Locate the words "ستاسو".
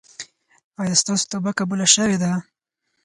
1.01-1.25